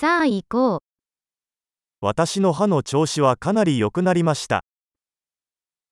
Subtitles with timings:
[0.00, 0.80] さあ行こう。
[2.00, 4.64] 私の歯の調子はかなり良くなりました。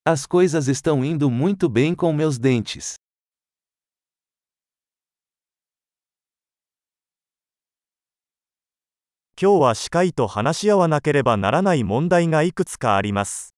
[0.03, 2.95] As coisas estão indo muito bem com meus dentes.
[9.39, 13.53] 今日は歯科医と話し合わなければならない問題がいくつかあります。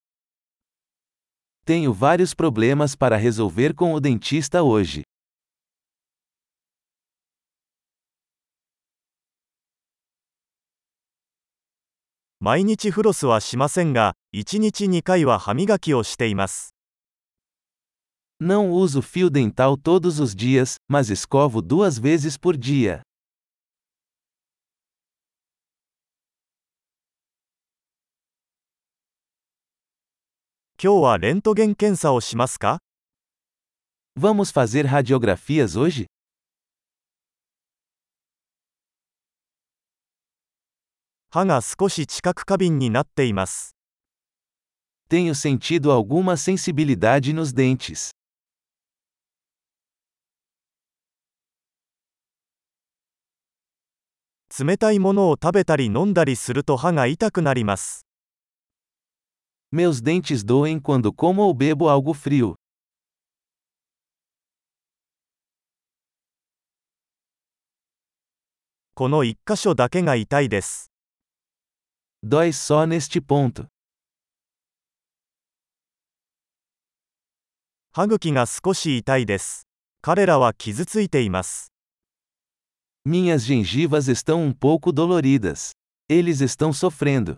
[1.66, 5.04] Tenho vários problemas para resolver com o dentista hoje.
[12.44, 16.73] 毎日フロスはしませんが、1日2回は歯磨きをしています。
[18.40, 23.04] Não uso fio dental todos os dias, mas escovo duas vezes por dia.
[30.81, 32.80] 今日はレントゲン検査をしますか
[34.20, 36.08] Vamos fazer radiografias hoje?
[41.34, 43.77] 歯が少し知覚過敏になっています。
[45.09, 48.11] Tenho sentido alguma sensibilidade nos dentes.
[54.59, 58.06] 冷たいものを食べたり飲んだりすると歯が痛くなります。
[59.73, 62.56] Meus dentes doem quando como ou bebo algo frio.
[68.94, 70.91] この一箇所だけが痛いです。
[72.22, 73.67] Dói só neste ponto.
[77.92, 79.67] 歯茎が少し痛いです。
[80.03, 81.72] 彼らは傷ついています。
[83.06, 85.70] Minhas gengivas estão um pouco doloridas.
[86.09, 87.36] Eles estão sofrendo.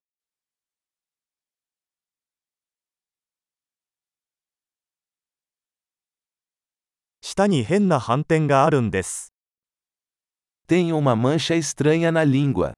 [7.20, 9.32] 舌に変な斑点があるんです。
[10.66, 12.72] Tenho uma mancha estranha na língua.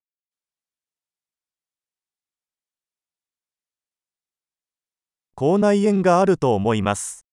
[5.38, 7.26] 口内炎があると思います。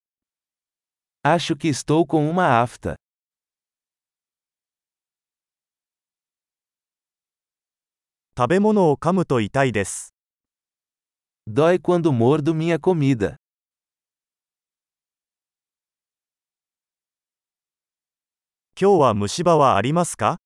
[1.22, 2.96] Acho que estou com uma afta.
[8.36, 10.12] 食べ物を噛むと痛いです。
[11.48, 13.36] Dói quando mordo minha comida.
[18.76, 20.38] 今日は虫歯はありますか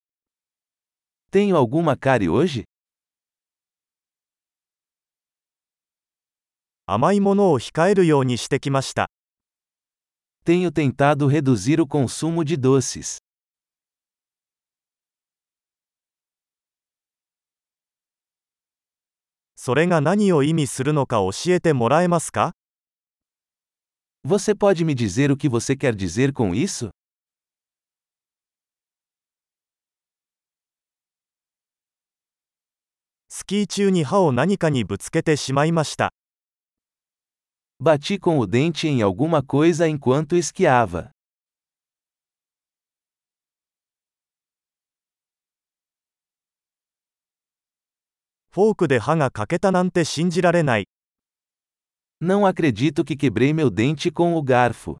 [1.33, 2.65] Tenho alguma cárie hoje?
[6.89, 9.11] 甘いものを控えるようにしてきました。
[10.45, 13.19] Tenho tentado reduzir o consumo de doces.
[19.57, 22.53] それが何を意味するのか教えてもらえますか
[24.25, 26.91] Você pode me dizer o que você quer dizer com isso?
[33.29, 36.13] スキー中に歯を何かにぶつけてしまいました。
[37.79, 41.11] Bati com o dente em alguma coisa enquanto esquiava.
[48.49, 50.89] フォークで歯が欠けたなんて信じられない。
[52.23, 54.97] Não acredito que quebrei meu dente com o garfo.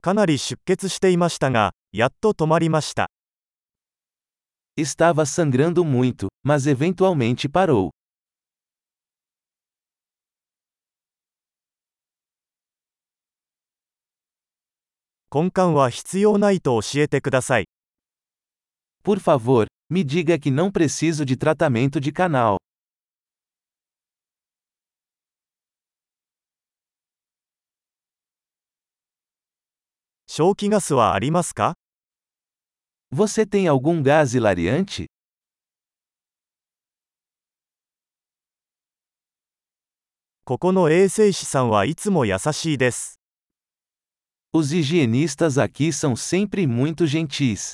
[0.00, 3.10] かなり出血していましたが、やっと止まりました。
[4.80, 7.90] Estava sangrando muito, mas eventualmente parou.
[15.30, 17.66] 根幹は必要ないと教えてください。
[19.04, 22.56] Por favor, me diga que não preciso de tratamento de canal.
[30.26, 31.79] 消気ガスはありますか
[33.11, 35.05] Você tem algum gás hilariante?
[40.43, 43.19] ここの衛生士さんはいつも優しいです。
[44.53, 47.73] Os higienistas aqui são sempre muito gentis.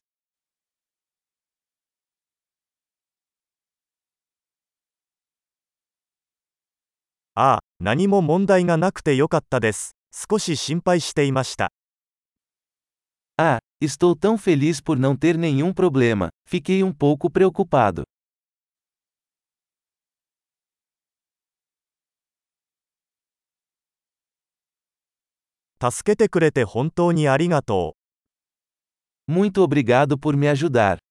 [7.34, 9.96] ああ、何も問題がなくてよかったです。
[10.13, 11.72] 少し心配していました。
[13.78, 18.05] Ah, estou tão feliz por não ter nenhum problema, fiquei um pouco preocupado.
[25.78, 27.94] 助けてくれて本当にありがと
[29.28, 29.31] う。
[29.31, 31.06] Muito obrigado por me ajudar.